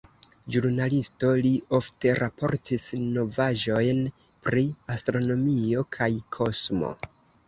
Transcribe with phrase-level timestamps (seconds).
[0.53, 1.49] Ĵurnalisto, li
[1.79, 2.85] ofte raportis
[3.17, 3.99] novaĵojn
[4.47, 4.63] pri
[4.95, 6.91] astronomio kaj kosmo.